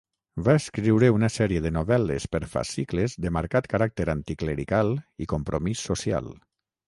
[0.45, 4.93] Va escriure una sèrie de novel·les per fascicles de marcat caràcter anticlerical
[5.27, 6.33] i compromís social.